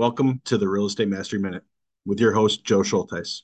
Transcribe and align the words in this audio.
Welcome 0.00 0.40
to 0.46 0.56
the 0.56 0.66
Real 0.66 0.86
Estate 0.86 1.08
Mastery 1.08 1.38
Minute 1.40 1.62
with 2.06 2.20
your 2.20 2.32
host, 2.32 2.64
Joe 2.64 2.78
Schulteis. 2.78 3.42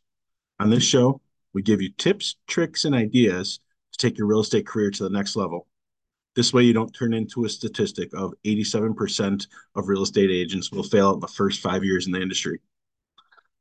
On 0.59 0.71
this 0.71 0.83
show, 0.83 1.21
we 1.53 1.61
give 1.61 1.83
you 1.83 1.91
tips, 1.99 2.37
tricks, 2.47 2.87
and 2.87 2.95
ideas 2.95 3.61
to 3.93 3.98
take 3.98 4.17
your 4.17 4.27
real 4.27 4.40
estate 4.40 4.66
career 4.66 4.90
to 4.90 5.03
the 5.03 5.11
next 5.11 5.37
level. 5.37 5.66
This 6.34 6.54
way, 6.54 6.62
you 6.62 6.72
don't 6.72 6.95
turn 6.95 7.12
into 7.12 7.45
a 7.45 7.50
statistic 7.50 8.08
of 8.14 8.32
87% 8.46 9.46
of 9.74 9.88
real 9.88 10.03
estate 10.03 10.30
agents 10.30 10.72
will 10.72 10.82
fail 10.82 11.12
in 11.12 11.21
the 11.21 11.29
first 11.29 11.61
five 11.61 11.84
years 11.84 12.07
in 12.07 12.12
the 12.12 12.23
industry. 12.23 12.62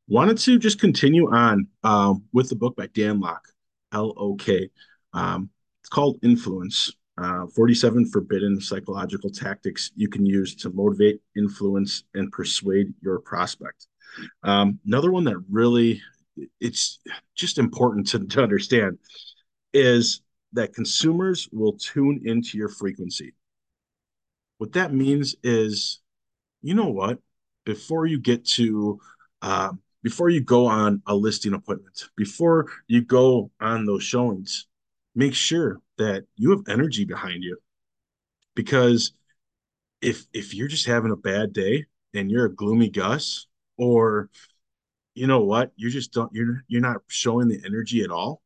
Wanted 0.08 0.38
to 0.38 0.58
just 0.58 0.80
continue 0.80 1.30
on 1.30 1.68
um, 1.84 2.24
with 2.32 2.48
the 2.48 2.56
book 2.56 2.78
by 2.78 2.88
Dan 2.88 3.20
Lok, 3.20 3.46
L 3.92 4.14
O 4.16 4.36
K. 4.36 4.70
Um, 5.12 5.50
it's 5.82 5.90
called 5.90 6.20
Influence 6.24 6.94
uh, 7.18 7.48
47 7.48 8.08
forbidden 8.08 8.60
psychological 8.60 9.30
tactics 9.30 9.92
you 9.96 10.10
can 10.10 10.26
use 10.26 10.56
to 10.56 10.70
motivate, 10.72 11.22
influence, 11.38 12.04
and 12.14 12.32
persuade 12.32 12.94
your 13.02 13.20
prospect. 13.20 13.88
Um, 14.44 14.80
another 14.86 15.12
one 15.12 15.24
that 15.26 15.38
really 15.50 16.02
it's 16.60 17.00
just 17.36 17.58
important 17.58 18.08
to, 18.08 18.26
to 18.28 18.44
understand 18.44 18.98
is 19.74 20.22
that 20.54 20.74
consumers 20.74 21.50
will 21.52 21.74
tune 21.74 22.22
into 22.26 22.58
your 22.58 22.70
frequency. 22.70 23.34
What 24.58 24.74
that 24.74 24.94
means 24.94 25.36
is, 25.44 26.02
you 26.62 26.74
know 26.76 26.90
what? 26.90 27.20
Before 27.66 28.06
you 28.06 28.20
get 28.20 28.46
to, 28.46 29.00
uh, 29.42 29.72
before 30.04 30.30
you 30.30 30.42
go 30.42 30.66
on 30.68 31.02
a 31.08 31.16
listing 31.16 31.54
appointment, 31.54 32.10
before 32.16 32.68
you 32.88 33.02
go 33.02 33.52
on 33.60 33.86
those 33.86 34.04
showings, 34.04 34.68
make 35.16 35.34
sure 35.34 35.80
that 35.98 36.26
you 36.36 36.52
have 36.52 36.64
energy 36.68 37.06
behind 37.06 37.44
you. 37.44 37.58
Because 38.56 39.14
if 40.02 40.26
if 40.34 40.54
you're 40.54 40.68
just 40.68 40.86
having 40.86 41.12
a 41.12 41.18
bad 41.18 41.54
day 41.54 41.86
and 42.14 42.30
you're 42.30 42.46
a 42.46 42.56
gloomy 42.56 42.90
gus 42.90 43.48
or 43.78 44.30
you 45.14 45.28
know 45.28 45.42
what 45.42 45.72
you 45.76 45.90
just 45.90 46.12
don't 46.14 46.34
you're 46.34 46.64
you're 46.68 46.82
not 46.82 46.98
showing 47.08 47.48
the 47.48 47.62
energy 47.66 48.04
at 48.04 48.12
all 48.12 48.42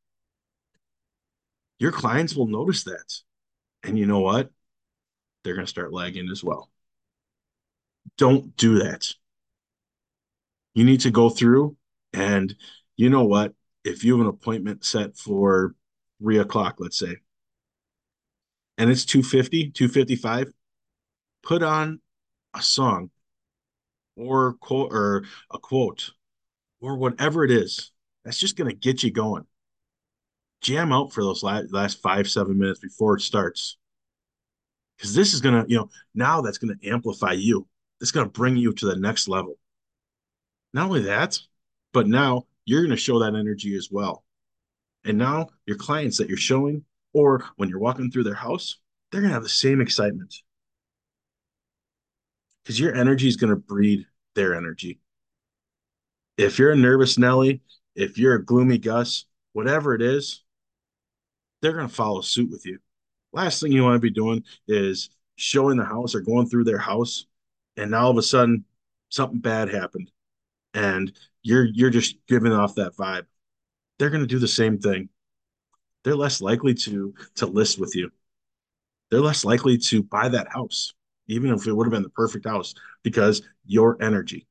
your 1.80 1.94
clients 1.94 2.36
will 2.36 2.48
notice 2.48 2.84
that. 2.84 3.22
And 3.84 3.98
you 3.98 4.06
know 4.06 4.20
what? 4.20 4.52
They're 5.44 5.56
going 5.56 5.66
to 5.66 5.70
start 5.70 5.94
lagging 5.94 6.30
as 6.30 6.44
well. 6.44 6.70
Don't 8.18 8.56
do 8.58 8.80
that. 8.80 9.14
You 10.74 10.84
need 10.84 11.02
to 11.02 11.12
go 11.12 11.30
through 11.30 11.78
and 12.14 12.54
you 12.98 13.10
know 13.10 13.24
what? 13.24 13.54
If 13.86 14.04
you 14.04 14.18
have 14.18 14.22
an 14.22 14.28
appointment 14.28 14.84
set 14.84 15.16
for 15.16 15.74
three 16.22 16.40
o'clock, 16.40 16.76
let's 16.80 17.00
say, 17.00 17.18
and 18.78 18.90
it's 18.90 19.06
250, 19.06 19.72
255, 19.72 20.54
put 21.44 21.64
on 21.64 22.00
a 22.56 22.62
song 22.62 23.10
or 24.16 24.54
quote 24.54 24.94
or 24.94 25.26
a 25.52 25.60
quote 25.60 26.12
or 26.82 26.98
whatever 26.98 27.44
it 27.44 27.52
is 27.52 27.92
that's 28.24 28.38
just 28.38 28.56
going 28.56 28.70
to 28.70 28.76
get 28.76 29.04
you 29.04 29.12
going. 29.12 29.46
Jam 30.62 30.92
out 30.92 31.14
for 31.14 31.24
those 31.24 31.44
last, 31.44 31.74
last 31.74 32.02
five, 32.02 32.30
seven 32.30 32.58
minutes 32.58 32.80
before 32.80 33.16
it 33.16 33.22
starts. 33.22 33.78
Because 34.98 35.16
this 35.16 35.34
is 35.34 35.42
going 35.42 35.64
to, 35.64 35.70
you 35.70 35.78
know, 35.78 35.90
now 36.14 36.42
that's 36.42 36.58
going 36.58 36.78
to 36.78 36.90
amplify 36.90 37.32
you. 37.32 37.68
It's 38.02 38.12
going 38.12 38.26
to 38.26 38.32
bring 38.32 38.58
you 38.58 38.74
to 38.74 38.86
the 38.86 38.98
next 38.98 39.28
level. 39.28 39.58
Not 40.74 40.86
only 40.88 41.04
that, 41.04 41.40
but 41.94 42.08
now 42.08 42.46
you're 42.66 42.82
going 42.82 42.92
to 42.92 42.98
show 42.98 43.20
that 43.20 43.36
energy 43.36 43.76
as 43.76 43.90
well. 43.92 44.24
And 45.06 45.18
now 45.18 45.50
your 45.66 45.78
clients 45.78 46.18
that 46.18 46.28
you're 46.28 46.38
showing, 46.38 46.84
or 47.14 47.44
when 47.56 47.70
you're 47.70 47.80
walking 47.80 48.12
through 48.12 48.24
their 48.24 48.34
house, 48.34 48.78
they're 49.12 49.22
going 49.22 49.30
to 49.30 49.34
have 49.34 49.44
the 49.44 49.50
same 49.50 49.82
excitement 49.82 50.36
because 52.64 52.80
your 52.80 52.94
energy 52.94 53.28
is 53.28 53.36
going 53.36 53.50
to 53.50 53.56
breed 53.56 54.06
their 54.36 54.54
energy. 54.54 55.00
If 56.38 56.60
you're 56.60 56.72
a 56.72 56.78
nervous 56.78 57.18
Nelly, 57.18 57.62
if 57.96 58.18
you're 58.18 58.36
a 58.36 58.46
gloomy 58.46 58.78
Gus, 58.78 59.26
whatever 59.54 59.96
it 59.96 60.02
is, 60.02 60.44
they're 61.62 61.74
going 61.74 61.88
to 61.88 61.94
follow 61.94 62.22
suit 62.22 62.52
with 62.52 62.66
you. 62.66 62.80
Last 63.34 63.60
thing 63.62 63.72
you 63.72 63.84
want 63.84 63.96
to 63.96 64.00
be 64.00 64.12
doing 64.12 64.44
is 64.68 65.10
showing 65.36 65.78
the 65.78 65.86
house 65.86 66.16
or 66.16 66.22
going 66.22 66.48
through 66.48 66.66
their 66.66 66.78
house, 66.78 67.26
and 67.76 67.92
now 67.92 68.06
all 68.06 68.12
of 68.12 68.18
a 68.18 68.22
sudden 68.22 68.66
something 69.10 69.40
bad 69.40 69.70
happened, 69.70 70.12
and 70.74 71.12
you're 71.42 71.66
you're 71.66 71.90
just 71.90 72.18
giving 72.28 72.52
off 72.52 72.76
that 72.76 72.96
vibe 72.96 73.26
they're 74.00 74.10
going 74.10 74.24
to 74.24 74.28
do 74.28 74.40
the 74.40 74.48
same 74.48 74.80
thing. 74.80 75.10
They're 76.04 76.16
less 76.16 76.42
likely 76.42 76.74
to 76.74 77.14
to 77.36 77.46
list 77.46 77.80
with 77.80 77.96
you. 77.96 78.10
They're 79.12 79.20
less 79.20 79.44
likely 79.46 79.78
to 79.78 80.02
buy 80.02 80.30
that 80.30 80.48
house, 80.52 80.94
even 81.28 81.54
if 81.54 81.68
it 81.68 81.74
would 81.74 81.86
have 81.86 81.92
been 81.92 82.04
the 82.04 82.10
perfect 82.10 82.48
house, 82.48 82.74
because 83.04 83.42
your 83.66 84.02
energy. 84.02 84.48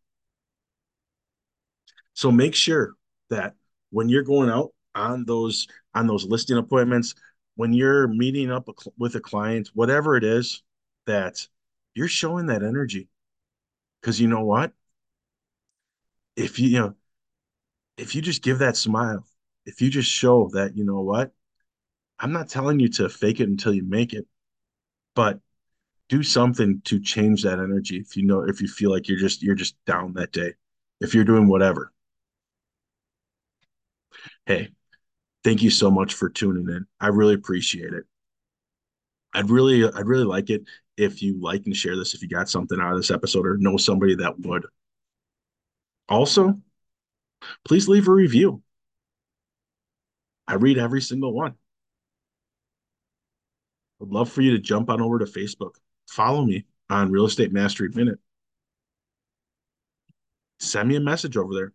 So 2.15 2.31
make 2.31 2.55
sure 2.55 2.95
that 3.31 3.55
when 3.91 4.09
you're 4.09 4.25
going 4.25 4.51
out 4.51 4.73
on 4.95 5.25
those 5.25 5.67
on 5.95 6.07
those 6.07 6.27
listing 6.27 6.59
appointments, 6.59 7.15
when 7.55 7.73
you're 7.73 8.09
meeting 8.09 8.51
up 8.51 8.69
with 8.99 9.15
a 9.15 9.21
client, 9.21 9.71
whatever 9.75 10.17
it 10.17 10.25
is, 10.25 10.63
that 11.07 11.47
you're 11.95 12.09
showing 12.09 12.47
that 12.47 12.63
energy. 12.63 13.09
Because 14.01 14.21
you 14.21 14.29
know 14.29 14.45
what? 14.45 14.73
If 16.37 16.61
you, 16.61 16.69
you 16.69 16.79
know, 16.79 16.95
if 17.97 18.15
you 18.15 18.23
just 18.23 18.43
give 18.43 18.61
that 18.61 18.77
smile, 18.77 19.25
if 19.67 19.81
you 19.83 19.91
just 19.91 20.11
show 20.11 20.49
that, 20.55 20.77
you 20.77 20.85
know 20.85 21.01
what, 21.01 21.33
I'm 22.19 22.33
not 22.33 22.49
telling 22.49 22.81
you 22.81 22.89
to 22.91 23.09
fake 23.09 23.41
it 23.41 23.49
until 23.49 23.73
you 23.73 23.85
make 23.85 24.13
it, 24.13 24.27
but 25.15 25.41
do 26.09 26.23
something 26.23 26.81
to 26.85 27.01
change 27.01 27.43
that 27.43 27.59
energy 27.59 27.99
if 27.99 28.17
you 28.17 28.25
know 28.25 28.43
if 28.43 28.61
you 28.61 28.69
feel 28.69 28.91
like 28.91 29.09
you're 29.09 29.19
just 29.19 29.43
you're 29.43 29.55
just 29.55 29.77
down 29.85 30.15
that 30.15 30.33
day 30.33 30.55
if 31.01 31.15
you're 31.15 31.25
doing 31.25 31.49
whatever. 31.49 31.93
Hey 34.47 34.71
thank 35.45 35.63
you 35.63 35.71
so 35.71 35.91
much 35.91 36.15
for 36.15 36.29
tuning 36.29 36.69
in. 36.69 36.87
I 37.01 37.09
really 37.09 37.35
appreciate 37.35 37.93
it. 37.93 38.05
I'd 39.35 39.51
really 39.51 39.85
i'd 39.85 40.07
really 40.07 40.25
like 40.25 40.51
it 40.51 40.63
if 40.97 41.23
you 41.23 41.41
like 41.41 41.67
and 41.67 41.77
share 41.77 41.97
this 41.97 42.15
if 42.15 42.23
you 42.23 42.29
got 42.29 42.49
something 42.49 42.81
out 42.81 42.93
of 42.93 42.99
this 42.99 43.11
episode 43.11 43.47
or 43.47 43.57
know 43.59 43.77
somebody 43.77 44.15
that 44.17 44.41
would. 44.41 44.67
Also 46.09 46.61
please 47.65 47.89
leave 47.89 48.09
a 48.09 48.13
review 48.13 48.63
I 50.49 50.55
read 50.55 50.79
every 50.79 51.03
single 51.03 51.33
one. 51.35 51.55
I'd 54.01 54.09
love 54.09 54.33
for 54.33 54.41
you 54.41 54.53
to 54.53 54.59
jump 54.59 54.89
on 54.89 55.03
over 55.03 55.19
to 55.19 55.27
Facebook. 55.27 55.73
Follow 56.09 56.45
me 56.45 56.65
on 56.89 57.13
Real 57.13 57.27
Estate 57.27 57.53
Mastery 57.53 57.91
Minute. 57.93 58.19
Send 60.59 60.89
me 60.89 60.97
a 60.97 61.01
message 61.01 61.37
over 61.37 61.55
there. 61.55 61.73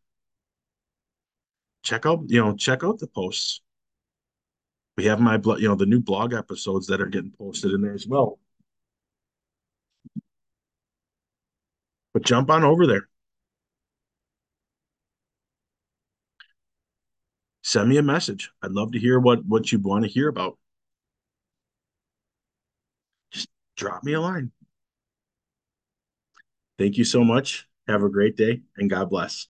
Check 1.84 2.06
out, 2.06 2.24
you 2.28 2.42
know, 2.42 2.56
check 2.56 2.84
out 2.84 2.98
the 2.98 3.08
posts. 3.08 3.62
We 4.98 5.06
have 5.06 5.20
my, 5.20 5.40
you 5.58 5.68
know, 5.68 5.76
the 5.76 5.86
new 5.86 6.00
blog 6.00 6.34
episodes 6.34 6.88
that 6.88 7.02
are 7.02 7.08
getting 7.08 7.32
posted 7.32 7.74
in 7.74 7.82
there 7.82 7.94
as 7.94 8.08
well. 8.08 8.40
But 12.14 12.24
jump 12.24 12.50
on 12.50 12.64
over 12.64 12.88
there. 12.88 13.08
Send 17.74 17.90
me 17.90 17.98
a 17.98 18.04
message. 18.04 18.52
I'd 18.62 18.72
love 18.72 18.92
to 18.92 19.00
hear 19.00 19.20
what 19.20 19.44
what 19.46 19.72
you 19.72 19.80
want 19.80 20.06
to 20.06 20.12
hear 20.12 20.30
about. 20.30 20.58
Just 23.32 23.50
drop 23.76 24.04
me 24.04 24.14
a 24.14 24.22
line. 24.22 24.52
Thank 26.78 26.98
you 26.98 27.04
so 27.04 27.24
much. 27.24 27.68
Have 27.88 28.04
a 28.04 28.10
great 28.10 28.38
day 28.38 28.62
and 28.78 28.90
God 28.90 29.10
bless. 29.10 29.42